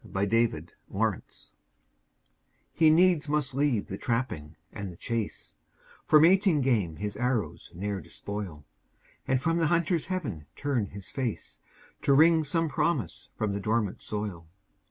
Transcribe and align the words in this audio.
THE 0.03 0.21
INDIAN 0.21 0.69
CORN 0.91 1.21
PLANTER 1.21 1.25
He 2.73 2.89
needs 2.89 3.29
must 3.29 3.53
leave 3.53 3.85
the 3.85 3.99
trapping 3.99 4.55
and 4.73 4.91
the 4.91 4.95
chase, 4.95 5.53
For 6.07 6.19
mating 6.19 6.61
game 6.61 6.95
his 6.95 7.15
arrows 7.17 7.71
ne'er 7.75 8.01
despoil, 8.01 8.65
And 9.27 9.39
from 9.39 9.57
the 9.57 9.67
hunter's 9.67 10.07
heaven 10.07 10.47
turn 10.55 10.87
his 10.87 11.11
face, 11.11 11.59
To 12.01 12.13
wring 12.13 12.43
some 12.43 12.67
promise 12.67 13.29
from 13.37 13.53
the 13.53 13.59
dormant 13.59 14.01
soil. 14.01 14.47